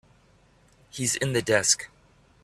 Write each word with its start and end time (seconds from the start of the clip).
He's 0.89 1.15
in 1.15 1.33
the 1.33 1.43
desk. 1.43 1.87